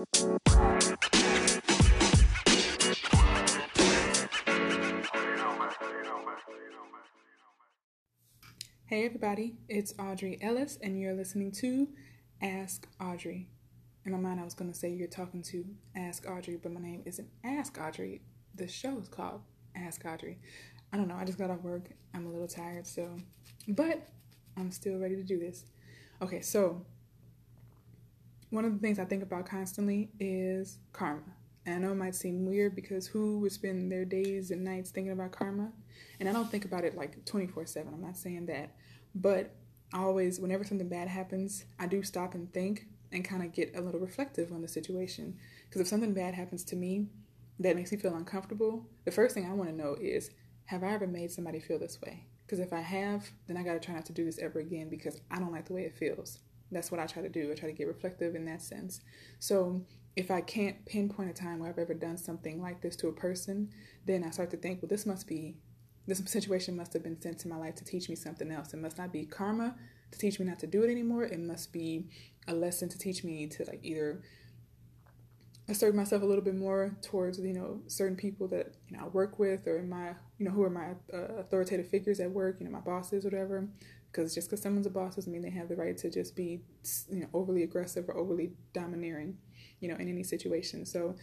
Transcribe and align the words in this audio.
Hey 0.00 0.06
everybody, 9.04 9.58
it's 9.68 9.92
Audrey 9.98 10.38
Ellis, 10.40 10.78
and 10.82 10.98
you're 10.98 11.12
listening 11.12 11.52
to 11.52 11.88
Ask 12.40 12.88
Audrey. 12.98 13.50
In 14.06 14.12
my 14.12 14.18
mind, 14.18 14.40
I 14.40 14.44
was 14.44 14.54
going 14.54 14.72
to 14.72 14.78
say 14.78 14.88
you're 14.90 15.06
talking 15.06 15.42
to 15.42 15.66
Ask 15.94 16.26
Audrey, 16.26 16.56
but 16.56 16.72
my 16.72 16.80
name 16.80 17.02
isn't 17.04 17.28
Ask 17.44 17.78
Audrey. 17.78 18.22
The 18.54 18.68
show 18.68 18.98
is 18.98 19.08
called 19.08 19.42
Ask 19.76 20.06
Audrey. 20.06 20.38
I 20.94 20.96
don't 20.96 21.08
know, 21.08 21.16
I 21.16 21.26
just 21.26 21.36
got 21.36 21.50
off 21.50 21.60
work. 21.60 21.90
I'm 22.14 22.24
a 22.24 22.30
little 22.30 22.48
tired, 22.48 22.86
so, 22.86 23.18
but 23.68 24.08
I'm 24.56 24.70
still 24.70 24.96
ready 24.96 25.16
to 25.16 25.24
do 25.24 25.38
this. 25.38 25.66
Okay, 26.22 26.40
so 26.40 26.86
one 28.50 28.64
of 28.64 28.72
the 28.72 28.78
things 28.78 28.98
I 28.98 29.04
think 29.04 29.22
about 29.22 29.46
constantly 29.46 30.10
is 30.18 30.78
karma. 30.92 31.22
And 31.66 31.74
I 31.74 31.78
know 31.78 31.92
it 31.92 31.96
might 31.96 32.14
seem 32.14 32.46
weird 32.46 32.74
because 32.74 33.06
who 33.06 33.38
would 33.40 33.52
spend 33.52 33.90
their 33.90 34.04
days 34.04 34.50
and 34.50 34.64
nights 34.64 34.90
thinking 34.90 35.12
about 35.12 35.32
karma? 35.32 35.72
And 36.18 36.28
I 36.28 36.32
don't 36.32 36.50
think 36.50 36.64
about 36.64 36.84
it 36.84 36.96
like 36.96 37.24
24 37.24 37.66
7. 37.66 37.92
I'm 37.92 38.02
not 38.02 38.16
saying 38.16 38.46
that. 38.46 38.74
But 39.14 39.54
I 39.92 39.98
always, 39.98 40.40
whenever 40.40 40.64
something 40.64 40.88
bad 40.88 41.08
happens, 41.08 41.64
I 41.78 41.86
do 41.86 42.02
stop 42.02 42.34
and 42.34 42.52
think 42.52 42.86
and 43.12 43.24
kind 43.24 43.42
of 43.42 43.52
get 43.52 43.76
a 43.76 43.80
little 43.80 44.00
reflective 44.00 44.52
on 44.52 44.62
the 44.62 44.68
situation. 44.68 45.36
Because 45.68 45.80
if 45.82 45.88
something 45.88 46.14
bad 46.14 46.34
happens 46.34 46.64
to 46.64 46.76
me 46.76 47.06
that 47.58 47.76
makes 47.76 47.92
me 47.92 47.98
feel 47.98 48.14
uncomfortable, 48.14 48.86
the 49.04 49.10
first 49.10 49.34
thing 49.34 49.46
I 49.46 49.52
want 49.52 49.68
to 49.70 49.76
know 49.76 49.96
is 50.00 50.30
have 50.66 50.82
I 50.82 50.92
ever 50.92 51.06
made 51.06 51.30
somebody 51.30 51.60
feel 51.60 51.78
this 51.78 52.00
way? 52.00 52.24
Because 52.46 52.60
if 52.60 52.72
I 52.72 52.80
have, 52.80 53.28
then 53.46 53.56
I 53.56 53.62
got 53.62 53.74
to 53.74 53.80
try 53.80 53.94
not 53.94 54.06
to 54.06 54.12
do 54.12 54.24
this 54.24 54.38
ever 54.38 54.60
again 54.60 54.88
because 54.88 55.20
I 55.30 55.38
don't 55.38 55.52
like 55.52 55.66
the 55.66 55.74
way 55.74 55.82
it 55.82 55.96
feels. 55.96 56.38
That's 56.70 56.90
what 56.90 57.00
I 57.00 57.06
try 57.06 57.22
to 57.22 57.28
do. 57.28 57.50
I 57.50 57.54
try 57.54 57.68
to 57.68 57.76
get 57.76 57.86
reflective 57.86 58.34
in 58.34 58.44
that 58.46 58.62
sense. 58.62 59.00
So 59.38 59.82
if 60.16 60.30
I 60.30 60.40
can't 60.40 60.84
pinpoint 60.86 61.30
a 61.30 61.32
time 61.32 61.58
where 61.58 61.68
I've 61.68 61.78
ever 61.78 61.94
done 61.94 62.18
something 62.18 62.60
like 62.60 62.80
this 62.80 62.96
to 62.96 63.08
a 63.08 63.12
person, 63.12 63.70
then 64.06 64.24
I 64.24 64.30
start 64.30 64.50
to 64.50 64.56
think, 64.56 64.82
well, 64.82 64.88
this 64.88 65.06
must 65.06 65.26
be, 65.26 65.56
this 66.06 66.18
situation 66.26 66.76
must 66.76 66.92
have 66.92 67.02
been 67.02 67.20
sent 67.20 67.38
to 67.40 67.48
my 67.48 67.56
life 67.56 67.74
to 67.76 67.84
teach 67.84 68.08
me 68.08 68.16
something 68.16 68.50
else. 68.50 68.72
It 68.74 68.78
must 68.78 68.98
not 68.98 69.12
be 69.12 69.24
karma 69.24 69.76
to 70.12 70.18
teach 70.18 70.40
me 70.40 70.46
not 70.46 70.58
to 70.60 70.66
do 70.66 70.82
it 70.82 70.90
anymore. 70.90 71.24
It 71.24 71.40
must 71.40 71.72
be 71.72 72.08
a 72.48 72.54
lesson 72.54 72.88
to 72.88 72.98
teach 72.98 73.22
me 73.24 73.46
to 73.46 73.64
like 73.64 73.80
either 73.82 74.22
assert 75.68 75.94
myself 75.94 76.22
a 76.22 76.26
little 76.26 76.42
bit 76.42 76.56
more 76.56 76.96
towards 77.00 77.38
you 77.38 77.52
know 77.52 77.80
certain 77.86 78.16
people 78.16 78.48
that 78.48 78.74
you 78.88 78.96
know 78.96 79.04
I 79.04 79.08
work 79.08 79.38
with 79.38 79.66
or 79.68 79.78
in 79.78 79.88
my 79.88 80.14
you 80.38 80.46
know 80.46 80.50
who 80.50 80.62
are 80.64 80.70
my 80.70 80.90
uh, 81.12 81.38
authoritative 81.38 81.88
figures 81.88 82.18
at 82.20 82.30
work, 82.30 82.56
you 82.58 82.66
know 82.66 82.72
my 82.72 82.80
bosses, 82.80 83.24
whatever. 83.24 83.68
Because 84.10 84.34
just 84.34 84.48
because 84.48 84.62
someone's 84.62 84.86
a 84.86 84.90
boss 84.90 85.16
doesn't 85.16 85.32
mean 85.32 85.42
they 85.42 85.50
have 85.50 85.68
the 85.68 85.76
right 85.76 85.96
to 85.98 86.10
just 86.10 86.34
be 86.34 86.62
you 87.08 87.20
know 87.20 87.28
overly 87.32 87.62
aggressive 87.62 88.08
or 88.08 88.16
overly 88.16 88.52
domineering 88.72 89.36
you 89.80 89.88
know, 89.88 89.96
in 89.96 90.08
any 90.08 90.22
situation. 90.22 90.86
So 90.86 91.16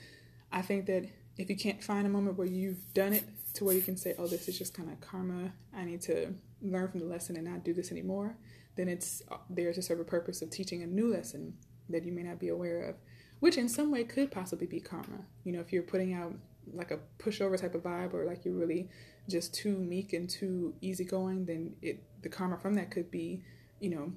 I 0.51 0.61
think 0.61 0.87
that 0.87 1.07
if 1.37 1.49
you 1.49 1.55
can't 1.55 1.83
find 1.83 2.05
a 2.05 2.09
moment 2.09 2.37
where 2.37 2.47
you've 2.47 2.93
done 2.93 3.13
it 3.13 3.23
to 3.53 3.63
where 3.63 3.75
you 3.75 3.81
can 3.81 3.95
say, 3.95 4.15
oh, 4.17 4.27
this 4.27 4.47
is 4.47 4.57
just 4.57 4.73
kind 4.73 4.91
of 4.91 4.99
karma, 4.99 5.53
I 5.75 5.85
need 5.85 6.01
to 6.01 6.33
learn 6.61 6.89
from 6.89 6.99
the 6.99 7.05
lesson 7.05 7.35
and 7.35 7.45
not 7.45 7.63
do 7.63 7.73
this 7.73 7.91
anymore, 7.91 8.35
then 8.75 8.87
it's 8.87 9.21
uh, 9.31 9.37
there 9.49 9.71
to 9.73 9.81
serve 9.81 9.99
a 9.99 10.03
purpose 10.03 10.41
of 10.41 10.49
teaching 10.49 10.83
a 10.83 10.87
new 10.87 11.11
lesson 11.11 11.53
that 11.89 12.03
you 12.03 12.11
may 12.11 12.23
not 12.23 12.39
be 12.39 12.49
aware 12.49 12.81
of, 12.81 12.95
which 13.39 13.57
in 13.57 13.69
some 13.69 13.91
way 13.91 14.03
could 14.03 14.31
possibly 14.31 14.67
be 14.67 14.79
karma. 14.79 15.19
You 15.43 15.53
know, 15.53 15.59
if 15.59 15.71
you're 15.71 15.83
putting 15.83 16.13
out 16.13 16.33
like 16.73 16.91
a 16.91 16.99
pushover 17.19 17.59
type 17.59 17.75
of 17.75 17.83
vibe 17.83 18.13
or 18.13 18.25
like 18.25 18.45
you're 18.45 18.55
really 18.55 18.89
just 19.29 19.53
too 19.53 19.77
meek 19.77 20.13
and 20.13 20.29
too 20.29 20.73
easygoing, 20.81 21.45
then 21.45 21.75
it 21.81 22.03
the 22.21 22.29
karma 22.29 22.57
from 22.57 22.73
that 22.75 22.91
could 22.91 23.11
be, 23.11 23.43
you 23.79 23.89
know, 23.89 24.11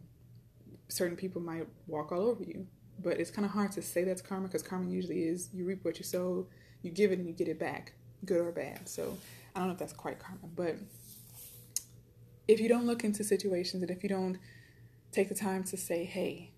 certain 0.89 1.17
people 1.17 1.41
might 1.41 1.67
walk 1.87 2.13
all 2.13 2.27
over 2.27 2.43
you 2.43 2.67
but 3.03 3.19
it's 3.19 3.31
kind 3.31 3.45
of 3.45 3.53
hard 3.53 3.73
to 3.73 3.83
say 3.83 4.05
that's 4.05 4.23
karma 4.23 4.47
because 4.47 4.63
karma 4.63 4.91
usually 4.91 5.23
is 5.23 5.49
you 5.53 5.65
reap 5.65 5.85
what 5.85 5.99
you 5.99 6.05
sow, 6.05 6.47
you 6.83 6.91
give 6.91 7.13
it 7.13 7.19
and 7.19 7.27
you 7.27 7.33
get 7.33 7.49
it 7.49 7.59
back, 7.59 7.93
good 8.25 8.41
or 8.41 8.53
bad. 8.53 8.89
So 8.89 9.17
I 9.55 9.61
don't 9.61 9.69
know 9.69 9.75
if 9.75 9.79
that's 9.79 9.93
quite 9.93 10.19
karma, 10.19 10.49
but 10.55 10.77
if 12.49 12.61
you 12.61 12.69
don't 12.69 12.87
look 12.87 13.05
into 13.05 13.25
situations 13.25 13.83
and 13.83 13.91
if 13.91 14.03
you 14.03 14.09
don't 14.09 14.39
take 15.13 15.29
the 15.29 15.35
time 15.35 15.65
to 15.65 15.77
say, 15.77 16.05
hey, 16.05 16.53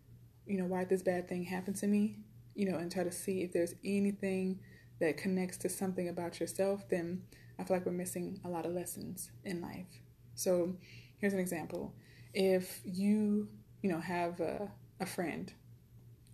you 0.47 0.59
know, 0.59 0.65
why 0.65 0.81
did 0.81 0.88
this 0.88 1.03
bad 1.03 1.28
thing 1.28 1.44
happen 1.44 1.75
to 1.75 1.87
me? 1.87 2.19
You 2.55 2.71
know, 2.71 2.78
and 2.78 2.91
try 2.91 3.05
to 3.05 3.12
see 3.12 3.43
if 3.43 3.53
there's 3.53 3.75
anything 3.84 4.59
that 5.03 5.17
connects 5.17 5.57
to 5.59 5.69
something 5.69 6.09
about 6.09 6.39
yourself, 6.39 6.89
then 6.89 7.23
I 7.59 7.65
feel 7.65 7.77
like 7.77 7.85
we're 7.85 7.93
missing 7.93 8.41
a 8.45 8.49
lot 8.49 8.65
of 8.65 8.73
lessons 8.73 9.33
in 9.45 9.61
life. 9.61 9.89
So 10.37 10.77
here's 11.19 11.33
an 11.33 11.41
example. 11.41 11.93
If 12.33 12.81
you, 12.85 13.49
you 13.83 13.91
know, 13.91 13.99
have 13.99 14.39
a, 14.39 14.71
a 15.01 15.07
friend 15.07 15.53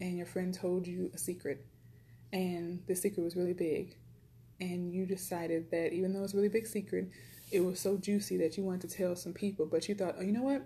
and 0.02 0.18
your 0.18 0.26
friend 0.26 0.52
told 0.52 0.86
you 0.86 1.10
a 1.14 1.18
secret 1.18 1.64
and 2.30 2.82
the 2.86 2.94
secret 2.94 3.22
was 3.22 3.36
really 3.36 3.54
big 3.54 3.96
and 4.60 4.92
you 4.92 5.06
decided 5.06 5.70
that 5.70 5.94
even 5.94 6.12
though 6.12 6.22
it's 6.22 6.34
a 6.34 6.36
really 6.36 6.50
big 6.50 6.66
secret 6.66 7.08
it 7.50 7.60
was 7.60 7.80
so 7.80 7.96
juicy 7.96 8.36
that 8.36 8.58
you 8.58 8.62
wanted 8.62 8.90
to 8.90 8.96
tell 8.96 9.16
some 9.16 9.32
people 9.32 9.64
but 9.64 9.88
you 9.88 9.94
thought 9.94 10.16
oh 10.18 10.22
you 10.22 10.32
know 10.32 10.42
what 10.42 10.62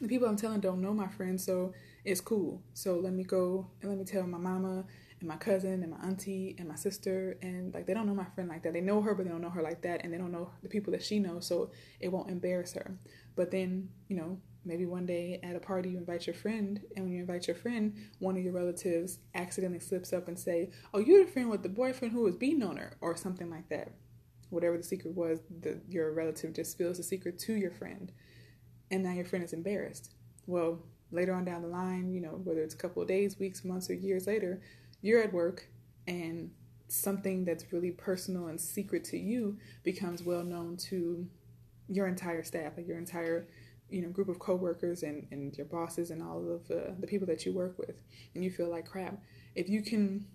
the 0.00 0.08
people 0.08 0.26
i'm 0.26 0.36
telling 0.36 0.58
don't 0.58 0.80
know 0.80 0.92
my 0.92 1.06
friend 1.06 1.40
so 1.40 1.72
it's 2.04 2.20
cool 2.20 2.60
so 2.74 2.94
let 2.96 3.12
me 3.12 3.22
go 3.22 3.68
and 3.80 3.90
let 3.90 3.98
me 3.98 4.04
tell 4.04 4.26
my 4.26 4.38
mama 4.38 4.84
and 5.20 5.28
my 5.28 5.36
cousin 5.36 5.82
and 5.82 5.90
my 5.90 5.98
auntie 6.06 6.54
and 6.58 6.68
my 6.68 6.74
sister 6.74 7.36
and 7.42 7.74
like 7.74 7.86
they 7.86 7.94
don't 7.94 8.06
know 8.06 8.14
my 8.14 8.26
friend 8.34 8.48
like 8.48 8.62
that 8.62 8.72
they 8.72 8.80
know 8.80 9.00
her 9.02 9.14
but 9.14 9.24
they 9.24 9.30
don't 9.30 9.42
know 9.42 9.50
her 9.50 9.62
like 9.62 9.82
that 9.82 10.02
and 10.04 10.12
they 10.12 10.18
don't 10.18 10.32
know 10.32 10.50
the 10.62 10.68
people 10.68 10.92
that 10.92 11.02
she 11.02 11.18
knows 11.18 11.46
so 11.46 11.70
it 12.00 12.08
won't 12.08 12.30
embarrass 12.30 12.72
her 12.74 12.96
but 13.34 13.50
then 13.50 13.88
you 14.08 14.16
know 14.16 14.38
Maybe 14.68 14.84
one 14.84 15.06
day 15.06 15.40
at 15.42 15.56
a 15.56 15.60
party 15.60 15.90
you 15.90 15.96
invite 15.96 16.26
your 16.26 16.34
friend, 16.34 16.80
and 16.94 17.06
when 17.06 17.14
you 17.14 17.20
invite 17.20 17.46
your 17.46 17.56
friend, 17.56 17.94
one 18.18 18.36
of 18.36 18.42
your 18.42 18.52
relatives 18.52 19.18
accidentally 19.34 19.80
slips 19.80 20.12
up 20.12 20.28
and 20.28 20.38
say, 20.38 20.70
"Oh, 20.92 20.98
you're 20.98 21.24
the 21.24 21.30
friend 21.30 21.48
with 21.48 21.62
the 21.62 21.70
boyfriend 21.70 22.12
who 22.12 22.22
was 22.22 22.36
beating 22.36 22.62
on 22.62 22.76
her," 22.76 22.98
or 23.00 23.16
something 23.16 23.48
like 23.48 23.70
that. 23.70 23.92
Whatever 24.50 24.76
the 24.76 24.82
secret 24.82 25.14
was, 25.14 25.40
the, 25.60 25.80
your 25.88 26.12
relative 26.12 26.52
just 26.52 26.72
spills 26.72 26.98
the 26.98 27.02
secret 27.02 27.38
to 27.40 27.54
your 27.54 27.70
friend, 27.70 28.12
and 28.90 29.02
now 29.02 29.12
your 29.12 29.24
friend 29.24 29.42
is 29.42 29.54
embarrassed. 29.54 30.12
Well, 30.46 30.82
later 31.10 31.32
on 31.32 31.46
down 31.46 31.62
the 31.62 31.68
line, 31.68 32.12
you 32.12 32.20
know, 32.20 32.40
whether 32.44 32.62
it's 32.62 32.74
a 32.74 32.78
couple 32.78 33.00
of 33.00 33.08
days, 33.08 33.38
weeks, 33.38 33.64
months, 33.64 33.88
or 33.88 33.94
years 33.94 34.26
later, 34.26 34.60
you're 35.00 35.22
at 35.22 35.32
work 35.32 35.68
and 36.06 36.50
something 36.88 37.44
that's 37.44 37.72
really 37.72 37.90
personal 37.90 38.46
and 38.46 38.60
secret 38.60 39.04
to 39.04 39.18
you 39.18 39.58
becomes 39.84 40.22
well 40.22 40.42
known 40.42 40.76
to 40.76 41.26
your 41.88 42.06
entire 42.06 42.42
staff, 42.42 42.72
like 42.76 42.86
your 42.86 42.98
entire 42.98 43.48
you 43.90 44.02
know 44.02 44.10
group 44.10 44.28
of 44.28 44.38
coworkers 44.38 45.02
and 45.02 45.26
and 45.30 45.56
your 45.56 45.66
bosses 45.66 46.10
and 46.10 46.22
all 46.22 46.38
of 46.52 46.68
the, 46.68 46.94
the 47.00 47.06
people 47.06 47.26
that 47.26 47.44
you 47.46 47.52
work 47.52 47.78
with. 47.78 47.96
And 48.34 48.44
you 48.44 48.50
feel 48.50 48.70
like 48.70 48.86
crap 48.86 49.18
if 49.54 49.68
you 49.68 49.82
can 49.82 50.26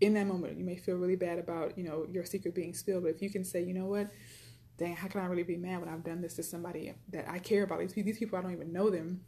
in 0.00 0.14
that 0.14 0.26
moment 0.26 0.58
you 0.58 0.64
may 0.64 0.76
feel 0.76 0.96
really 0.96 1.16
bad 1.16 1.38
about 1.38 1.76
you 1.78 1.84
know 1.84 2.06
your 2.10 2.24
secret 2.24 2.54
being 2.54 2.74
spilled 2.74 3.04
but 3.04 3.10
if 3.10 3.22
you 3.22 3.30
can 3.30 3.44
say 3.44 3.62
you 3.62 3.74
know 3.74 3.86
what? 3.86 4.10
Dang 4.78 4.94
how 4.94 5.08
can 5.08 5.22
i 5.22 5.26
really 5.26 5.42
be 5.42 5.56
mad 5.56 5.80
when 5.80 5.88
i've 5.88 6.04
done 6.04 6.20
this 6.20 6.34
to 6.34 6.42
somebody 6.42 6.92
that 7.10 7.28
i 7.28 7.38
care 7.38 7.62
about? 7.62 7.80
These, 7.80 7.94
these 7.94 8.18
people 8.18 8.38
i 8.38 8.42
don't 8.42 8.52
even 8.52 8.72
know 8.72 8.90
them 8.90 9.22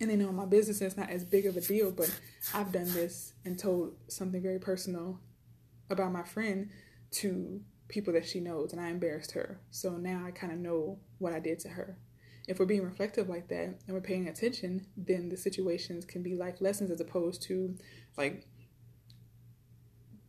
and 0.00 0.10
they 0.10 0.16
know 0.16 0.32
my 0.32 0.46
business 0.46 0.80
is 0.80 0.96
not 0.96 1.10
as 1.10 1.24
big 1.24 1.46
of 1.46 1.56
a 1.56 1.60
deal 1.60 1.90
but 1.90 2.12
i've 2.54 2.72
done 2.72 2.92
this 2.92 3.32
and 3.44 3.58
told 3.58 3.94
something 4.08 4.42
very 4.42 4.58
personal 4.58 5.20
about 5.90 6.12
my 6.12 6.22
friend 6.22 6.70
to 7.10 7.60
people 7.88 8.12
that 8.12 8.26
she 8.26 8.40
knows 8.40 8.72
and 8.72 8.80
i 8.80 8.88
embarrassed 8.88 9.32
her. 9.32 9.60
So 9.70 9.92
now 9.92 10.24
i 10.26 10.30
kind 10.30 10.52
of 10.52 10.58
know 10.58 10.98
what 11.18 11.32
i 11.32 11.40
did 11.40 11.58
to 11.60 11.70
her. 11.70 11.98
If 12.46 12.58
we're 12.58 12.66
being 12.66 12.84
reflective 12.84 13.28
like 13.28 13.48
that 13.48 13.78
and 13.86 13.88
we're 13.88 14.00
paying 14.00 14.28
attention, 14.28 14.86
then 14.96 15.28
the 15.28 15.36
situations 15.36 16.06
can 16.06 16.22
be 16.22 16.34
life 16.34 16.60
lessons 16.60 16.90
as 16.90 17.00
opposed 17.00 17.42
to 17.42 17.76
like 18.16 18.46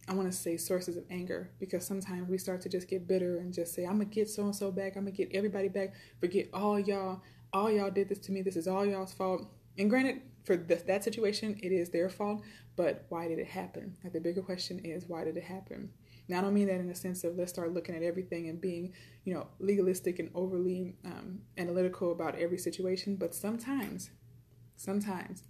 I 0.08 0.14
want 0.14 0.32
to 0.32 0.36
say 0.36 0.58
sources 0.58 0.98
of 0.98 1.04
anger 1.12 1.52
because 1.60 1.86
sometimes 1.86 2.28
we 2.28 2.40
start 2.40 2.62
to 2.62 2.70
just 2.70 2.88
get 2.90 3.08
bitter 3.08 3.38
and 3.38 3.54
just 3.54 3.76
say, 3.76 3.86
I'm 3.86 4.00
gonna 4.00 4.06
get 4.06 4.28
so 4.28 4.44
and 4.44 4.56
so 4.56 4.72
back, 4.72 4.96
I'm 4.96 5.04
gonna 5.04 5.16
get 5.16 5.30
everybody 5.36 5.68
back, 5.68 5.94
forget 6.20 6.48
all 6.52 6.80
y'all, 6.80 7.22
all 7.54 7.72
y'all 7.72 7.92
did 7.92 8.10
this 8.10 8.20
to 8.20 8.32
me, 8.32 8.42
this 8.42 8.56
is 8.56 8.68
all 8.68 8.86
y'all's 8.86 9.14
fault. 9.14 9.48
And 9.78 9.90
granted, 9.90 10.22
for 10.44 10.56
that 10.56 11.04
situation, 11.04 11.60
it 11.62 11.72
is 11.72 11.90
their 11.90 12.10
fault, 12.10 12.42
but 12.76 13.06
why 13.10 13.28
did 13.28 13.40
it 13.40 13.48
happen? 13.48 13.96
Like 14.04 14.14
the 14.14 14.20
bigger 14.20 14.42
question 14.42 14.80
is, 14.80 15.06
why 15.08 15.24
did 15.24 15.38
it 15.38 15.44
happen? 15.44 15.92
Now, 16.28 16.40
I 16.40 16.42
don't 16.42 16.54
mean 16.54 16.68
that 16.68 16.80
in 16.80 16.88
the 16.88 16.96
sense 16.96 17.24
of 17.24 17.38
let's 17.38 17.52
start 17.52 17.74
looking 17.74 17.96
at 17.96 18.04
everything 18.04 18.50
and 18.50 18.62
being, 18.62 18.94
you 19.26 19.34
know, 19.34 19.48
legalistic 19.60 20.20
and 20.20 20.30
overly 20.36 20.96
um, 21.06 21.40
analytical 21.58 22.12
about 22.12 22.36
every 22.36 22.58
situation, 22.58 23.16
but 23.16 23.34
sometimes, 23.34 24.12
sometimes 24.76 25.44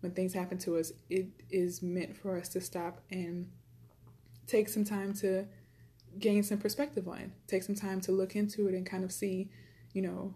when 0.00 0.12
things 0.12 0.32
happen 0.34 0.58
to 0.58 0.76
us, 0.76 0.92
it 1.10 1.28
is 1.50 1.82
meant 1.82 2.16
for 2.16 2.36
us 2.36 2.48
to 2.50 2.60
stop 2.60 3.00
and 3.10 3.50
take 4.46 4.68
some 4.68 4.84
time 4.84 5.12
to 5.14 5.46
gain 6.18 6.42
some 6.42 6.58
perspective 6.58 7.08
on 7.08 7.32
take 7.46 7.62
some 7.62 7.74
time 7.74 8.00
to 8.00 8.12
look 8.12 8.36
into 8.36 8.68
it 8.68 8.74
and 8.74 8.86
kind 8.86 9.02
of 9.02 9.10
see, 9.10 9.50
you 9.92 10.02
know, 10.02 10.34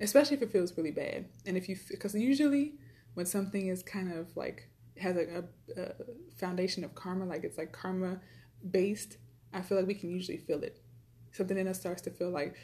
especially 0.00 0.36
if 0.36 0.42
it 0.42 0.52
feels 0.52 0.76
really 0.76 0.90
bad. 0.90 1.26
And 1.46 1.56
if 1.56 1.68
you, 1.68 1.76
because 1.88 2.14
usually 2.14 2.74
when 3.14 3.26
something 3.26 3.68
is 3.68 3.82
kind 3.82 4.12
of 4.12 4.36
like, 4.36 4.68
has 4.98 5.16
a, 5.16 5.44
a, 5.76 5.80
a 5.80 5.92
foundation 6.36 6.84
of 6.84 6.94
karma, 6.94 7.24
like 7.24 7.44
it's 7.44 7.58
like 7.58 7.72
karma 7.72 8.20
based, 8.70 9.16
I 9.52 9.62
feel 9.62 9.78
like 9.78 9.86
we 9.86 9.94
can 9.94 10.10
usually 10.10 10.38
feel 10.38 10.62
it. 10.62 10.80
Something 11.32 11.58
in 11.58 11.68
us 11.68 11.80
starts 11.80 12.02
to 12.02 12.10
feel 12.10 12.30
like, 12.30 12.54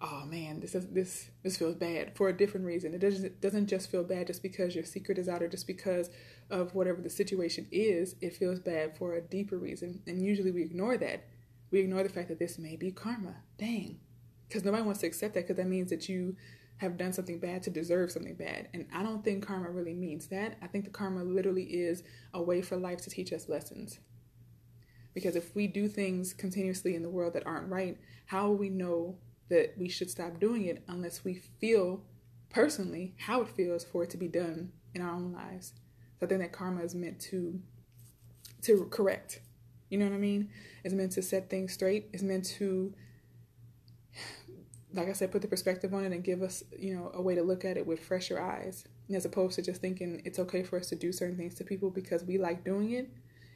oh 0.00 0.24
man, 0.26 0.60
this 0.60 0.74
is 0.74 0.88
this 0.88 1.30
this 1.42 1.56
feels 1.56 1.76
bad 1.76 2.16
for 2.16 2.28
a 2.28 2.36
different 2.36 2.66
reason. 2.66 2.94
It 2.94 3.00
doesn't 3.00 3.24
it 3.24 3.40
doesn't 3.40 3.68
just 3.68 3.90
feel 3.90 4.04
bad 4.04 4.26
just 4.26 4.42
because 4.42 4.74
your 4.74 4.84
secret 4.84 5.18
is 5.18 5.28
out 5.28 5.42
or 5.42 5.48
just 5.48 5.66
because 5.66 6.10
of 6.50 6.74
whatever 6.74 7.00
the 7.00 7.10
situation 7.10 7.66
is. 7.70 8.16
It 8.20 8.36
feels 8.36 8.58
bad 8.58 8.96
for 8.96 9.14
a 9.14 9.20
deeper 9.20 9.56
reason, 9.56 10.02
and 10.06 10.22
usually 10.22 10.50
we 10.50 10.62
ignore 10.62 10.96
that. 10.98 11.24
We 11.70 11.80
ignore 11.80 12.02
the 12.02 12.08
fact 12.08 12.28
that 12.28 12.38
this 12.38 12.58
may 12.58 12.76
be 12.76 12.90
karma. 12.90 13.36
Dang, 13.58 14.00
because 14.48 14.64
nobody 14.64 14.82
wants 14.82 15.00
to 15.00 15.06
accept 15.06 15.34
that 15.34 15.44
because 15.44 15.56
that 15.56 15.68
means 15.68 15.90
that 15.90 16.08
you 16.08 16.36
have 16.82 16.98
done 16.98 17.12
something 17.12 17.38
bad 17.38 17.62
to 17.62 17.70
deserve 17.70 18.10
something 18.10 18.34
bad. 18.34 18.68
And 18.74 18.86
I 18.92 19.02
don't 19.04 19.24
think 19.24 19.46
karma 19.46 19.70
really 19.70 19.94
means 19.94 20.26
that. 20.26 20.58
I 20.60 20.66
think 20.66 20.84
the 20.84 20.90
karma 20.90 21.22
literally 21.22 21.62
is 21.62 22.02
a 22.34 22.42
way 22.42 22.60
for 22.60 22.76
life 22.76 23.00
to 23.02 23.10
teach 23.10 23.32
us 23.32 23.48
lessons. 23.48 24.00
Because 25.14 25.36
if 25.36 25.54
we 25.54 25.68
do 25.68 25.88
things 25.88 26.34
continuously 26.34 26.96
in 26.96 27.02
the 27.02 27.08
world 27.08 27.34
that 27.34 27.46
aren't 27.46 27.70
right, 27.70 27.98
how 28.26 28.48
will 28.48 28.56
we 28.56 28.68
know 28.68 29.16
that 29.48 29.74
we 29.78 29.88
should 29.88 30.10
stop 30.10 30.40
doing 30.40 30.64
it 30.64 30.82
unless 30.88 31.24
we 31.24 31.34
feel 31.34 32.02
personally 32.50 33.14
how 33.16 33.40
it 33.42 33.48
feels 33.48 33.84
for 33.84 34.02
it 34.02 34.10
to 34.10 34.16
be 34.16 34.28
done 34.28 34.72
in 34.92 35.02
our 35.02 35.14
own 35.14 35.32
lives? 35.32 35.74
So 36.18 36.26
I 36.26 36.28
think 36.28 36.40
that 36.40 36.52
karma 36.52 36.82
is 36.82 36.94
meant 36.94 37.20
to 37.30 37.60
to 38.62 38.86
correct. 38.90 39.40
You 39.88 39.98
know 39.98 40.06
what 40.06 40.14
I 40.14 40.18
mean? 40.18 40.50
It's 40.84 40.94
meant 40.94 41.12
to 41.12 41.22
set 41.22 41.50
things 41.50 41.72
straight. 41.72 42.08
It's 42.12 42.22
meant 42.22 42.44
to 42.56 42.94
like 44.94 45.08
I 45.08 45.12
said, 45.12 45.32
put 45.32 45.42
the 45.42 45.48
perspective 45.48 45.94
on 45.94 46.04
it 46.04 46.12
and 46.12 46.22
give 46.22 46.42
us, 46.42 46.62
you 46.78 46.94
know, 46.94 47.10
a 47.14 47.22
way 47.22 47.34
to 47.34 47.42
look 47.42 47.64
at 47.64 47.76
it 47.76 47.86
with 47.86 48.00
fresher 48.00 48.40
eyes, 48.40 48.84
as 49.14 49.24
opposed 49.24 49.56
to 49.56 49.62
just 49.62 49.80
thinking 49.80 50.22
it's 50.24 50.38
okay 50.38 50.62
for 50.62 50.78
us 50.78 50.88
to 50.88 50.96
do 50.96 51.12
certain 51.12 51.36
things 51.36 51.54
to 51.56 51.64
people 51.64 51.90
because 51.90 52.24
we 52.24 52.38
like 52.38 52.64
doing 52.64 52.90
it. 52.92 53.10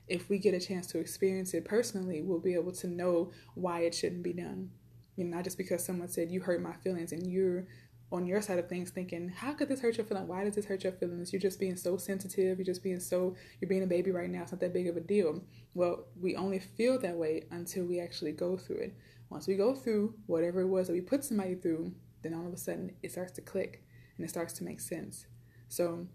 If 0.08 0.28
we 0.28 0.38
get 0.38 0.54
a 0.54 0.60
chance 0.60 0.86
to 0.88 0.98
experience 0.98 1.52
it 1.52 1.64
personally, 1.64 2.22
we'll 2.22 2.38
be 2.38 2.54
able 2.54 2.72
to 2.72 2.86
know 2.86 3.32
why 3.54 3.80
it 3.80 3.94
shouldn't 3.94 4.22
be 4.22 4.32
done. 4.32 4.70
You 5.16 5.24
know, 5.24 5.36
not 5.36 5.44
just 5.44 5.58
because 5.58 5.84
someone 5.84 6.08
said 6.08 6.30
you 6.30 6.40
hurt 6.40 6.62
my 6.62 6.74
feelings 6.74 7.12
and 7.12 7.26
you're 7.26 7.66
on 8.12 8.24
your 8.24 8.40
side 8.40 8.58
of 8.58 8.68
things 8.68 8.90
thinking, 8.90 9.28
how 9.28 9.52
could 9.52 9.68
this 9.68 9.80
hurt 9.80 9.96
your 9.96 10.06
feelings? 10.06 10.28
Why 10.28 10.44
does 10.44 10.54
this 10.54 10.66
hurt 10.66 10.84
your 10.84 10.92
feelings? 10.92 11.32
You're 11.32 11.40
just 11.40 11.58
being 11.58 11.76
so 11.76 11.96
sensitive. 11.96 12.58
You're 12.58 12.64
just 12.64 12.82
being 12.82 13.00
so, 13.00 13.34
you're 13.60 13.68
being 13.68 13.82
a 13.82 13.88
baby 13.88 14.12
right 14.12 14.30
now. 14.30 14.42
It's 14.42 14.52
not 14.52 14.60
that 14.60 14.72
big 14.72 14.86
of 14.86 14.96
a 14.96 15.00
deal. 15.00 15.42
Well, 15.74 16.06
we 16.20 16.36
only 16.36 16.60
feel 16.60 16.98
that 17.00 17.16
way 17.16 17.44
until 17.50 17.84
we 17.84 17.98
actually 17.98 18.32
go 18.32 18.56
through 18.56 18.76
it. 18.76 18.96
Once 19.30 19.46
we 19.46 19.56
go 19.56 19.74
through 19.74 20.14
whatever 20.26 20.60
it 20.60 20.68
was 20.68 20.86
that 20.86 20.92
we 20.92 21.00
put 21.00 21.24
somebody 21.24 21.54
through, 21.54 21.92
then 22.22 22.34
all 22.34 22.46
of 22.46 22.52
a 22.52 22.56
sudden 22.56 22.92
it 23.02 23.12
starts 23.12 23.32
to 23.32 23.40
click 23.40 23.82
and 24.16 24.24
it 24.24 24.28
starts 24.28 24.52
to 24.54 24.64
make 24.64 24.80
sense. 24.80 25.26
So, 25.68 26.06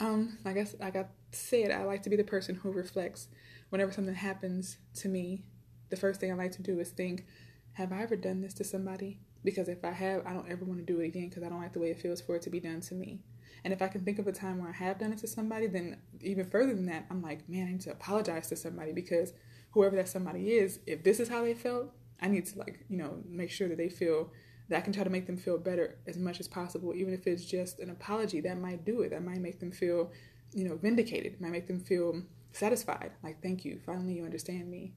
um, 0.00 0.38
I 0.44 0.52
guess 0.52 0.74
like 0.78 0.96
I 0.96 1.06
said, 1.30 1.70
I 1.70 1.84
like 1.84 2.02
to 2.02 2.10
be 2.10 2.16
the 2.16 2.24
person 2.24 2.56
who 2.56 2.70
reflects 2.70 3.28
whenever 3.70 3.92
something 3.92 4.14
happens 4.14 4.78
to 4.96 5.08
me. 5.08 5.44
The 5.90 5.96
first 5.96 6.20
thing 6.20 6.30
I 6.30 6.34
like 6.34 6.52
to 6.52 6.62
do 6.62 6.78
is 6.80 6.90
think, 6.90 7.26
have 7.72 7.92
I 7.92 8.02
ever 8.02 8.16
done 8.16 8.40
this 8.40 8.54
to 8.54 8.64
somebody? 8.64 9.20
Because 9.44 9.68
if 9.68 9.84
I 9.84 9.90
have, 9.90 10.26
I 10.26 10.32
don't 10.32 10.50
ever 10.50 10.64
want 10.64 10.80
to 10.80 10.92
do 10.92 11.00
it 11.00 11.06
again 11.06 11.28
because 11.28 11.42
I 11.42 11.48
don't 11.48 11.60
like 11.60 11.72
the 11.72 11.80
way 11.80 11.90
it 11.90 12.00
feels 12.00 12.20
for 12.20 12.36
it 12.36 12.42
to 12.42 12.50
be 12.50 12.60
done 12.60 12.80
to 12.82 12.94
me. 12.94 13.20
And 13.64 13.72
if 13.72 13.80
I 13.80 13.88
can 13.88 14.04
think 14.04 14.18
of 14.18 14.26
a 14.26 14.32
time 14.32 14.58
where 14.58 14.70
I 14.70 14.72
have 14.72 14.98
done 14.98 15.12
it 15.12 15.18
to 15.18 15.26
somebody, 15.26 15.66
then 15.66 15.98
even 16.20 16.48
further 16.48 16.74
than 16.74 16.86
that, 16.86 17.06
I'm 17.10 17.22
like, 17.22 17.48
man, 17.48 17.68
I 17.68 17.72
need 17.72 17.80
to 17.82 17.92
apologize 17.92 18.48
to 18.48 18.56
somebody 18.56 18.92
because 18.92 19.32
whoever 19.70 19.96
that 19.96 20.08
somebody 20.08 20.52
is, 20.52 20.80
if 20.86 21.02
this 21.02 21.20
is 21.20 21.28
how 21.28 21.42
they 21.42 21.54
felt, 21.54 21.92
I 22.22 22.28
need 22.28 22.46
to 22.46 22.58
like, 22.58 22.84
you 22.88 22.96
know, 22.96 23.18
make 23.28 23.50
sure 23.50 23.68
that 23.68 23.76
they 23.76 23.88
feel 23.88 24.30
that 24.68 24.78
I 24.78 24.80
can 24.80 24.92
try 24.92 25.04
to 25.04 25.10
make 25.10 25.26
them 25.26 25.36
feel 25.36 25.58
better 25.58 25.98
as 26.06 26.16
much 26.16 26.40
as 26.40 26.48
possible, 26.48 26.94
even 26.94 27.12
if 27.12 27.26
it's 27.26 27.44
just 27.44 27.80
an 27.80 27.90
apology. 27.90 28.40
That 28.40 28.58
might 28.58 28.84
do 28.84 29.02
it. 29.02 29.10
That 29.10 29.24
might 29.24 29.40
make 29.40 29.60
them 29.60 29.72
feel, 29.72 30.12
you 30.54 30.68
know, 30.68 30.76
vindicated. 30.76 31.40
Might 31.40 31.50
make 31.50 31.66
them 31.66 31.80
feel 31.80 32.22
satisfied. 32.52 33.10
Like, 33.22 33.42
thank 33.42 33.64
you. 33.64 33.80
Finally, 33.84 34.14
you 34.14 34.24
understand 34.24 34.70
me. 34.70 34.94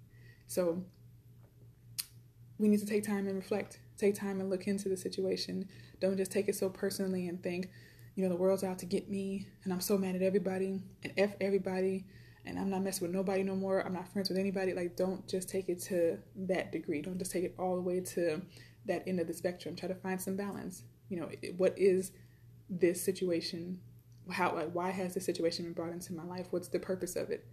So 0.48 0.84
we 2.60 2.68
need 2.68 2.80
to 2.80 2.86
take 2.86 3.04
time 3.04 3.28
and 3.28 3.36
reflect. 3.36 3.80
Take 3.98 4.16
time 4.16 4.40
and 4.40 4.50
look 4.50 4.68
into 4.68 4.88
the 4.88 4.98
situation. 4.98 5.68
Don't 6.00 6.18
just 6.18 6.32
take 6.32 6.48
it 6.48 6.56
so 6.56 6.70
personally 6.70 7.28
and 7.28 7.42
think, 7.42 7.70
you 8.16 8.24
know, 8.24 8.30
the 8.30 8.36
world's 8.36 8.64
out 8.64 8.80
to 8.80 8.86
get 8.86 9.10
me 9.10 9.48
and 9.64 9.74
I'm 9.74 9.82
so 9.82 9.98
mad 9.98 10.16
at 10.16 10.22
everybody 10.22 10.82
and 11.04 11.14
F 11.18 11.36
everybody 11.42 12.06
and 12.46 12.60
I'm 12.60 12.70
not 12.70 12.84
messing 12.84 13.08
with 13.08 13.16
nobody 13.16 13.44
no 13.44 13.56
more. 13.56 13.86
I'm 13.86 13.94
not 13.94 14.12
friends 14.12 14.30
with 14.30 14.38
anybody. 14.38 14.74
Like, 14.74 14.96
don't 14.96 15.28
just 15.28 15.50
take 15.50 15.70
it 15.70 15.82
to 15.84 16.18
that 16.48 16.72
degree. 16.72 17.02
Don't 17.02 17.18
just 17.18 17.32
take 17.32 17.44
it 17.44 17.56
all 17.58 17.76
the 17.76 17.82
way 17.82 18.00
to 18.02 18.42
that 18.86 19.04
end 19.08 19.20
of 19.20 19.28
the 19.28 19.34
spectrum. 19.34 19.76
Try 19.76 19.88
to 19.88 19.96
find 19.96 20.22
some 20.22 20.36
balance. 20.36 20.84
You 21.10 21.20
know, 21.20 21.30
what 21.58 21.78
is 21.78 22.12
this 22.70 23.02
situation? 23.04 23.80
How, 24.32 24.54
like, 24.54 24.72
why 24.72 24.92
has 24.92 25.14
this 25.14 25.26
situation 25.26 25.66
been 25.66 25.74
brought 25.74 25.92
into 25.92 26.14
my 26.14 26.24
life? 26.24 26.48
What's 26.52 26.68
the 26.68 26.80
purpose 26.80 27.16
of 27.16 27.30
it? 27.30 27.46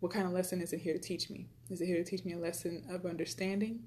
What 0.00 0.12
kind 0.12 0.26
of 0.26 0.32
lesson 0.32 0.60
is 0.60 0.72
it 0.72 0.80
here 0.80 0.94
to 0.94 0.98
teach 0.98 1.30
me? 1.30 1.48
Is 1.70 1.80
it 1.80 1.86
here 1.86 1.96
to 1.96 2.04
teach 2.04 2.24
me 2.24 2.32
a 2.32 2.38
lesson 2.38 2.84
of 2.90 3.06
understanding? 3.06 3.84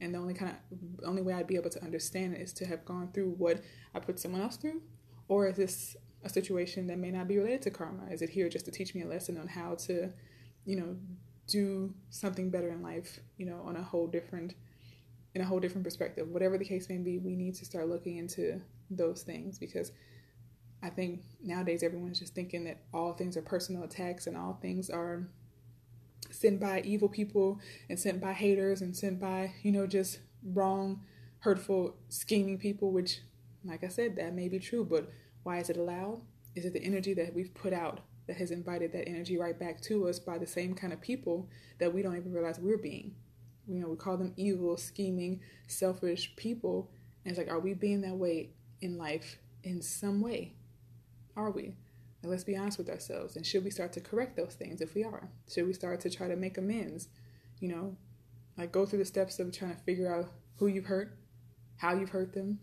And 0.00 0.14
the 0.14 0.18
only 0.18 0.34
kind 0.34 0.52
of 0.52 1.06
only 1.06 1.22
way 1.22 1.34
I'd 1.34 1.46
be 1.46 1.56
able 1.56 1.70
to 1.70 1.82
understand 1.82 2.34
it 2.34 2.40
is 2.40 2.52
to 2.54 2.66
have 2.66 2.84
gone 2.84 3.10
through 3.12 3.30
what 3.38 3.62
I 3.94 4.00
put 4.00 4.18
someone 4.18 4.40
else 4.40 4.56
through, 4.56 4.82
or 5.28 5.46
is 5.48 5.56
this 5.56 5.96
a 6.24 6.28
situation 6.28 6.86
that 6.88 6.98
may 6.98 7.10
not 7.10 7.28
be 7.28 7.38
related 7.38 7.62
to 7.62 7.70
karma? 7.70 8.10
Is 8.10 8.22
it 8.22 8.30
here 8.30 8.48
just 8.48 8.64
to 8.64 8.70
teach 8.70 8.94
me 8.94 9.02
a 9.02 9.06
lesson 9.06 9.38
on 9.38 9.46
how 9.46 9.74
to, 9.86 10.10
you 10.64 10.76
know, 10.76 10.96
do 11.46 11.92
something 12.10 12.50
better 12.50 12.70
in 12.70 12.82
life, 12.82 13.20
you 13.36 13.46
know, 13.46 13.60
on 13.64 13.76
a 13.76 13.82
whole 13.82 14.06
different 14.06 14.54
in 15.34 15.40
a 15.40 15.44
whole 15.44 15.58
different 15.58 15.82
perspective. 15.82 16.28
Whatever 16.28 16.56
the 16.56 16.64
case 16.64 16.88
may 16.88 16.98
be, 16.98 17.18
we 17.18 17.34
need 17.34 17.56
to 17.56 17.64
start 17.64 17.88
looking 17.88 18.18
into 18.18 18.60
those 18.88 19.22
things 19.22 19.58
because 19.58 19.90
I 20.80 20.90
think 20.90 21.22
nowadays 21.42 21.82
everyone's 21.82 22.20
just 22.20 22.36
thinking 22.36 22.64
that 22.64 22.82
all 22.92 23.14
things 23.14 23.36
are 23.36 23.42
personal 23.42 23.82
attacks 23.82 24.28
and 24.28 24.36
all 24.36 24.58
things 24.62 24.90
are 24.90 25.26
sent 26.30 26.60
by 26.60 26.82
evil 26.82 27.08
people 27.08 27.58
and 27.88 27.98
sent 27.98 28.20
by 28.20 28.32
haters 28.32 28.80
and 28.80 28.96
sent 28.96 29.18
by, 29.20 29.54
you 29.62 29.72
know, 29.72 29.88
just 29.88 30.20
wrong, 30.44 31.00
hurtful, 31.40 31.96
scheming 32.08 32.58
people, 32.58 32.92
which 32.92 33.20
like 33.64 33.82
I 33.82 33.88
said, 33.88 34.16
that 34.16 34.34
may 34.34 34.48
be 34.48 34.58
true, 34.58 34.84
but 34.84 35.10
why 35.44 35.58
is 35.58 35.70
it 35.70 35.76
allowed? 35.76 36.20
Is 36.56 36.64
it 36.64 36.72
the 36.72 36.82
energy 36.82 37.14
that 37.14 37.34
we've 37.34 37.54
put 37.54 37.72
out 37.72 38.00
that 38.26 38.36
has 38.36 38.50
invited 38.50 38.92
that 38.92 39.08
energy 39.08 39.38
right 39.38 39.58
back 39.58 39.80
to 39.82 40.08
us 40.08 40.18
by 40.18 40.38
the 40.38 40.46
same 40.46 40.74
kind 40.74 40.92
of 40.92 41.00
people 41.00 41.48
that 41.78 41.92
we 41.92 42.02
don't 42.02 42.16
even 42.16 42.32
realize 42.32 42.58
we're 42.58 42.78
being? 42.78 43.14
You 43.66 43.80
know, 43.80 43.88
we 43.88 43.96
call 43.96 44.16
them 44.16 44.34
evil, 44.36 44.76
scheming, 44.76 45.40
selfish 45.68 46.34
people. 46.36 46.90
And 47.24 47.30
it's 47.30 47.38
like, 47.38 47.50
are 47.50 47.60
we 47.60 47.74
being 47.74 48.00
that 48.02 48.16
way 48.16 48.50
in 48.80 48.98
life 48.98 49.38
in 49.62 49.80
some 49.80 50.20
way? 50.20 50.54
Are 51.36 51.50
we? 51.50 51.74
Let's 52.22 52.44
be 52.44 52.56
honest 52.56 52.78
with 52.78 52.88
ourselves. 52.88 53.36
And 53.36 53.44
should 53.44 53.64
we 53.64 53.70
start 53.70 53.92
to 53.94 54.00
correct 54.00 54.36
those 54.36 54.54
things 54.54 54.80
if 54.80 54.94
we 54.94 55.04
are? 55.04 55.28
Should 55.52 55.66
we 55.66 55.74
start 55.74 56.00
to 56.00 56.10
try 56.10 56.28
to 56.28 56.36
make 56.36 56.56
amends? 56.56 57.08
You 57.60 57.68
know, 57.68 57.96
like 58.56 58.72
go 58.72 58.86
through 58.86 59.00
the 59.00 59.04
steps 59.04 59.38
of 59.38 59.52
trying 59.52 59.74
to 59.74 59.82
figure 59.82 60.14
out 60.14 60.30
who 60.56 60.68
you've 60.68 60.86
hurt, 60.86 61.18
how 61.76 61.94
you've 61.94 62.10
hurt 62.10 62.32
them, 62.32 62.58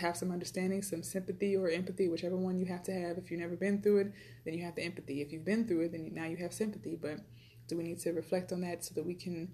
have 0.00 0.16
some 0.16 0.30
understanding, 0.30 0.82
some 0.82 1.02
sympathy 1.02 1.56
or 1.56 1.68
empathy, 1.68 2.08
whichever 2.08 2.36
one 2.36 2.58
you 2.58 2.66
have 2.66 2.82
to 2.84 2.92
have. 2.92 3.18
If 3.18 3.30
you've 3.30 3.40
never 3.40 3.56
been 3.56 3.80
through 3.80 3.98
it, 3.98 4.12
then 4.44 4.54
you 4.54 4.64
have 4.64 4.74
the 4.74 4.84
empathy. 4.84 5.22
If 5.22 5.32
you've 5.32 5.44
been 5.44 5.66
through 5.66 5.82
it, 5.82 5.92
then 5.92 6.10
now 6.12 6.26
you 6.26 6.36
have 6.36 6.52
sympathy. 6.52 6.98
But 7.00 7.20
do 7.68 7.76
we 7.76 7.84
need 7.84 8.00
to 8.00 8.12
reflect 8.12 8.52
on 8.52 8.60
that 8.62 8.84
so 8.84 8.94
that 8.94 9.06
we 9.06 9.14
can, 9.14 9.52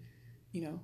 you 0.53 0.63
know, 0.63 0.81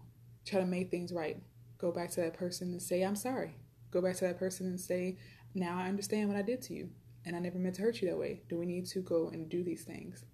try 0.47 0.61
to 0.61 0.67
make 0.67 0.91
things 0.91 1.13
right? 1.13 1.43
Go 1.79 1.91
back 1.91 2.11
to 2.13 2.21
that 2.21 2.35
person 2.35 2.71
and 2.71 2.81
say, 2.81 3.03
I'm 3.03 3.17
sorry. 3.17 3.57
Go 3.91 4.01
back 4.01 4.17
to 4.17 4.27
that 4.27 4.39
person 4.39 4.67
and 4.67 4.81
say, 4.81 5.19
now 5.55 5.79
I 5.79 5.89
understand 5.89 6.29
what 6.29 6.39
I 6.39 6.43
did 6.43 6.63
to 6.63 6.75
you 6.75 6.91
and 7.25 7.37
I 7.37 7.39
never 7.39 7.59
meant 7.59 7.77
to 7.77 7.83
hurt 7.83 8.01
you 8.01 8.09
that 8.09 8.19
way. 8.19 8.43
Do 8.49 8.59
we 8.59 8.67
need 8.67 8.87
to 8.87 9.01
go 9.01 9.29
and 9.29 9.49
do 9.49 9.63
these 9.63 9.85
things? 9.85 10.25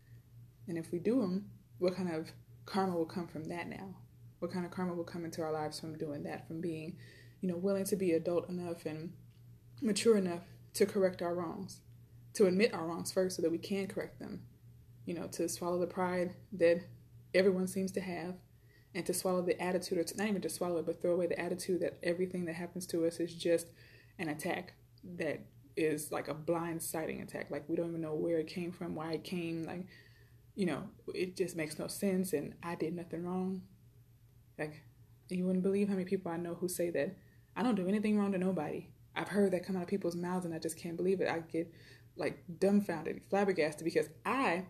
And 0.66 0.78
if 0.78 0.92
we 0.92 0.98
do 0.98 1.20
them, 1.20 1.46
what 1.78 1.96
kind 1.96 2.12
of 2.12 2.30
karma 2.66 2.94
will 2.96 3.06
come 3.06 3.26
from 3.26 3.44
that 3.44 3.68
now? 3.68 3.94
What 4.38 4.52
kind 4.52 4.64
of 4.64 4.70
karma 4.70 4.94
will 4.94 5.04
come 5.04 5.24
into 5.24 5.42
our 5.42 5.52
lives 5.52 5.80
from 5.80 5.98
doing 5.98 6.22
that, 6.24 6.46
from 6.46 6.60
being 6.60 6.96
you 7.40 7.48
know, 7.48 7.56
willing 7.56 7.84
to 7.84 7.96
be 7.96 8.12
adult 8.12 8.48
enough 8.48 8.86
and 8.86 9.12
mature 9.80 10.16
enough 10.16 10.42
to 10.74 10.86
correct 10.86 11.22
our 11.22 11.34
wrongs, 11.34 11.80
to 12.34 12.46
admit 12.46 12.74
our 12.74 12.86
wrongs 12.86 13.12
first 13.12 13.36
so 13.36 13.42
that 13.42 13.50
we 13.50 13.58
can 13.58 13.86
correct 13.86 14.18
them, 14.18 14.42
you 15.06 15.14
know, 15.14 15.26
to 15.28 15.48
swallow 15.48 15.78
the 15.78 15.86
pride 15.86 16.34
that 16.52 16.80
everyone 17.34 17.66
seems 17.66 17.92
to 17.92 18.00
have, 18.00 18.34
and 18.94 19.04
to 19.06 19.12
swallow 19.12 19.42
the 19.42 19.60
attitude, 19.62 19.98
or 19.98 20.04
to, 20.04 20.16
not 20.16 20.28
even 20.28 20.40
to 20.40 20.48
swallow 20.48 20.78
it, 20.78 20.86
but 20.86 21.00
throw 21.00 21.12
away 21.12 21.26
the 21.26 21.40
attitude 21.40 21.80
that 21.80 21.98
everything 22.02 22.46
that 22.46 22.54
happens 22.54 22.86
to 22.86 23.06
us 23.06 23.20
is 23.20 23.34
just 23.34 23.68
an 24.18 24.28
attack 24.28 24.72
that 25.16 25.40
is 25.76 26.10
like 26.10 26.26
a 26.26 26.34
blind 26.34 26.82
sighting 26.82 27.20
attack. 27.20 27.50
Like 27.50 27.68
we 27.68 27.76
don't 27.76 27.90
even 27.90 28.00
know 28.00 28.14
where 28.14 28.38
it 28.38 28.48
came 28.48 28.72
from, 28.72 28.94
why 28.94 29.12
it 29.12 29.24
came. 29.24 29.64
Like, 29.64 29.86
you 30.56 30.66
know, 30.66 30.84
it 31.14 31.36
just 31.36 31.54
makes 31.54 31.78
no 31.78 31.86
sense, 31.86 32.32
and 32.32 32.54
I 32.62 32.74
did 32.74 32.96
nothing 32.96 33.24
wrong. 33.24 33.62
Like, 34.58 34.82
you 35.28 35.44
wouldn't 35.44 35.62
believe 35.62 35.88
how 35.88 35.94
many 35.94 36.06
people 36.06 36.32
I 36.32 36.36
know 36.36 36.54
who 36.54 36.68
say 36.68 36.90
that 36.90 37.14
I 37.58 37.64
don't 37.64 37.74
do 37.74 37.88
anything 37.88 38.16
wrong 38.16 38.30
to 38.30 38.38
nobody. 38.38 38.86
I've 39.16 39.26
heard 39.26 39.50
that 39.50 39.66
come 39.66 39.76
out 39.76 39.82
of 39.82 39.88
people's 39.88 40.14
mouths 40.14 40.46
and 40.46 40.54
I 40.54 40.60
just 40.60 40.78
can't 40.78 40.96
believe 40.96 41.20
it. 41.20 41.28
I 41.28 41.40
get 41.40 41.74
like 42.16 42.38
dumbfounded, 42.60 43.22
flabbergasted 43.28 43.84
because 43.84 44.08
I 44.24 44.64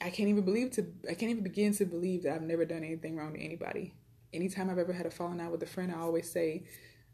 I 0.00 0.10
can't 0.10 0.28
even 0.28 0.44
believe 0.44 0.70
to 0.72 0.86
I 1.10 1.14
can't 1.14 1.32
even 1.32 1.42
begin 1.42 1.74
to 1.74 1.86
believe 1.86 2.22
that 2.22 2.34
I've 2.34 2.42
never 2.42 2.64
done 2.64 2.84
anything 2.84 3.16
wrong 3.16 3.34
to 3.34 3.40
anybody. 3.40 3.94
Anytime 4.32 4.70
I've 4.70 4.78
ever 4.78 4.92
had 4.92 5.06
a 5.06 5.10
falling 5.10 5.40
out 5.40 5.50
with 5.50 5.62
a 5.64 5.66
friend, 5.66 5.90
I 5.90 5.98
always 5.98 6.30
say 6.30 6.66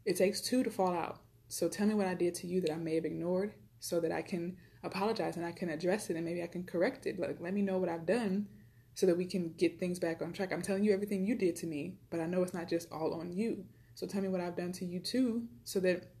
it 0.05 0.17
takes 0.17 0.39
two 0.39 0.61
to 0.63 0.69
fall 0.69 0.93
out. 0.93 1.21
So 1.47 1.67
tell 1.67 1.87
me 1.87 1.95
what 1.95 2.07
I 2.07 2.13
did 2.13 2.35
to 2.35 2.47
you 2.47 2.61
that 2.61 2.71
I 2.71 2.77
may 2.77 2.95
have 2.95 3.05
ignored 3.05 3.55
so 3.79 3.99
that 4.01 4.11
I 4.11 4.21
can 4.21 4.55
apologize 4.83 5.35
and 5.35 5.45
I 5.45 5.51
can 5.51 5.69
address 5.69 6.11
it 6.11 6.15
and 6.15 6.25
maybe 6.25 6.43
I 6.43 6.47
can 6.47 6.63
correct 6.63 7.07
it. 7.07 7.19
Like 7.19 7.37
let 7.39 7.55
me 7.55 7.63
know 7.63 7.79
what 7.79 7.89
I've 7.89 8.05
done 8.05 8.49
so 8.93 9.07
that 9.07 9.17
we 9.17 9.25
can 9.25 9.53
get 9.57 9.79
things 9.79 9.97
back 9.97 10.21
on 10.21 10.31
track. 10.31 10.53
I'm 10.53 10.61
telling 10.61 10.83
you 10.83 10.93
everything 10.93 11.25
you 11.25 11.33
did 11.33 11.55
to 11.57 11.65
me, 11.65 11.95
but 12.11 12.19
I 12.19 12.27
know 12.27 12.43
it's 12.43 12.53
not 12.53 12.69
just 12.69 12.91
all 12.91 13.15
on 13.19 13.33
you. 13.33 13.65
So 13.95 14.07
tell 14.07 14.21
me 14.21 14.29
what 14.29 14.41
I've 14.41 14.55
done 14.55 14.71
to 14.73 14.85
you 14.85 14.99
too, 14.99 15.43
so 15.63 15.79
that 15.81 16.11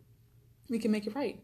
we 0.69 0.79
can 0.79 0.91
make 0.91 1.07
it 1.07 1.15
right. 1.15 1.41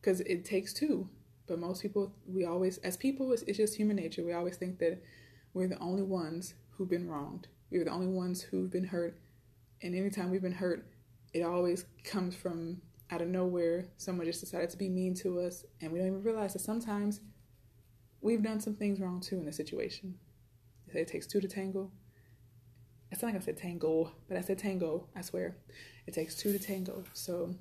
Because 0.00 0.20
it 0.20 0.44
takes 0.44 0.72
two. 0.72 1.08
But 1.46 1.58
most 1.58 1.82
people, 1.82 2.14
we 2.26 2.44
always, 2.44 2.78
as 2.78 2.96
people, 2.96 3.32
it's, 3.32 3.42
it's 3.42 3.58
just 3.58 3.76
human 3.76 3.96
nature. 3.96 4.24
We 4.24 4.32
always 4.32 4.56
think 4.56 4.78
that 4.78 5.02
we're 5.54 5.68
the 5.68 5.78
only 5.78 6.02
ones 6.02 6.54
who've 6.70 6.88
been 6.88 7.08
wronged. 7.08 7.48
We're 7.70 7.84
the 7.84 7.90
only 7.90 8.06
ones 8.06 8.42
who've 8.42 8.70
been 8.70 8.84
hurt. 8.84 9.18
And 9.82 9.94
anytime 9.94 10.30
we've 10.30 10.42
been 10.42 10.52
hurt, 10.52 10.86
it 11.32 11.42
always 11.42 11.84
comes 12.04 12.34
from 12.34 12.80
out 13.10 13.22
of 13.22 13.28
nowhere. 13.28 13.88
Someone 13.96 14.26
just 14.26 14.40
decided 14.40 14.70
to 14.70 14.76
be 14.76 14.88
mean 14.88 15.14
to 15.16 15.40
us. 15.40 15.64
And 15.80 15.92
we 15.92 15.98
don't 15.98 16.08
even 16.08 16.22
realize 16.22 16.52
that 16.54 16.60
sometimes 16.60 17.20
we've 18.20 18.42
done 18.42 18.60
some 18.60 18.74
things 18.74 19.00
wrong 19.00 19.20
too 19.20 19.38
in 19.38 19.46
the 19.46 19.52
situation. 19.52 20.14
It 20.88 21.08
takes 21.08 21.26
two 21.26 21.40
to 21.40 21.48
tango. 21.48 21.90
It's 23.12 23.20
not 23.20 23.34
like 23.34 23.42
I 23.42 23.44
said 23.44 23.58
tango, 23.58 24.10
but 24.26 24.38
I 24.38 24.40
said 24.40 24.58
tango, 24.58 25.06
I 25.14 25.20
swear. 25.20 25.54
It 26.06 26.14
takes 26.14 26.34
two 26.34 26.50
to 26.50 26.58
tango. 26.58 27.04
So 27.12 27.54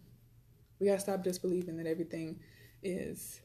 we 0.79 0.87
gotta 0.87 0.99
stop 1.01 1.23
disbelieving 1.23 1.75
that 1.75 1.87
everything 1.87 2.39
is 2.81 3.41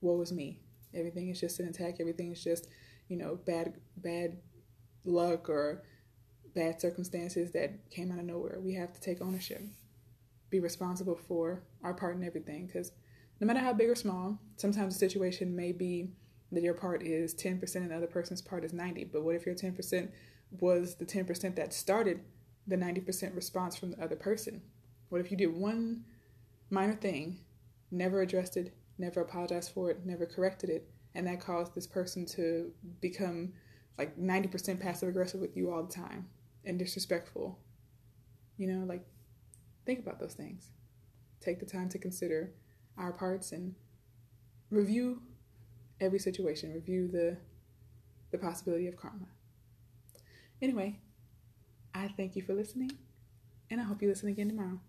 woe 0.00 0.20
is 0.22 0.32
me. 0.32 0.60
Everything 0.94 1.28
is 1.28 1.40
just 1.40 1.58
an 1.58 1.66
attack, 1.66 1.96
everything 1.98 2.30
is 2.30 2.42
just, 2.42 2.68
you 3.08 3.16
know, 3.16 3.34
bad 3.34 3.74
bad 3.96 4.38
luck 5.04 5.48
or 5.48 5.82
bad 6.54 6.80
circumstances 6.80 7.50
that 7.50 7.90
came 7.90 8.12
out 8.12 8.20
of 8.20 8.24
nowhere. 8.24 8.60
We 8.60 8.74
have 8.74 8.92
to 8.92 9.00
take 9.00 9.20
ownership. 9.20 9.62
Be 10.50 10.60
responsible 10.60 11.16
for 11.16 11.64
our 11.82 11.94
part 11.94 12.14
in 12.16 12.22
everything 12.22 12.68
because 12.68 12.92
no 13.40 13.46
matter 13.46 13.60
how 13.60 13.72
big 13.72 13.90
or 13.90 13.96
small, 13.96 14.38
sometimes 14.56 14.94
the 14.94 15.00
situation 15.00 15.54
may 15.54 15.72
be 15.72 16.12
that 16.52 16.62
your 16.62 16.74
part 16.74 17.02
is 17.02 17.34
10% 17.34 17.74
and 17.76 17.90
the 17.90 17.96
other 17.96 18.06
person's 18.06 18.40
part 18.40 18.64
is 18.64 18.72
90. 18.72 19.04
But 19.04 19.24
what 19.24 19.34
if 19.34 19.44
your 19.44 19.54
10% 19.54 20.08
was 20.50 20.96
the 20.96 21.04
10% 21.04 21.56
that 21.56 21.72
started 21.72 22.20
the 22.66 22.76
90% 22.76 23.34
response 23.34 23.76
from 23.76 23.92
the 23.92 24.02
other 24.02 24.16
person? 24.16 24.62
What 25.08 25.20
if 25.20 25.30
you 25.30 25.36
did 25.36 25.54
one 25.54 26.04
minor 26.70 26.94
thing, 26.94 27.40
never 27.90 28.20
addressed 28.20 28.56
it, 28.56 28.74
never 28.98 29.20
apologized 29.20 29.72
for 29.72 29.90
it, 29.90 30.04
never 30.04 30.26
corrected 30.26 30.70
it, 30.70 30.90
and 31.14 31.26
that 31.26 31.40
caused 31.40 31.74
this 31.74 31.86
person 31.86 32.26
to 32.26 32.70
become 33.00 33.52
like 33.96 34.18
90% 34.18 34.80
passive 34.80 35.08
aggressive 35.08 35.40
with 35.40 35.56
you 35.56 35.72
all 35.72 35.82
the 35.82 35.92
time 35.92 36.28
and 36.64 36.78
disrespectful? 36.78 37.58
You 38.56 38.72
know, 38.72 38.86
like 38.86 39.06
think 39.86 40.00
about 40.00 40.20
those 40.20 40.34
things. 40.34 40.70
Take 41.40 41.60
the 41.60 41.66
time 41.66 41.88
to 41.90 41.98
consider 41.98 42.52
our 42.98 43.12
parts 43.12 43.52
and 43.52 43.74
review 44.70 45.22
every 46.00 46.18
situation, 46.18 46.72
review 46.72 47.08
the 47.08 47.38
the 48.30 48.38
possibility 48.38 48.86
of 48.86 48.96
karma. 48.96 49.26
Anyway, 50.60 50.98
I 51.94 52.08
thank 52.16 52.34
you 52.34 52.42
for 52.42 52.52
listening, 52.52 52.90
and 53.70 53.80
I 53.80 53.84
hope 53.84 54.02
you 54.02 54.08
listen 54.08 54.28
again 54.28 54.48
tomorrow. 54.48 54.80